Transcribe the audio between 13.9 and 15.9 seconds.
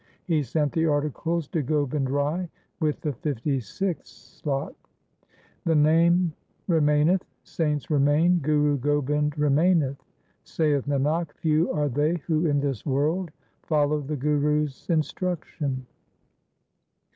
the Guru's instruction.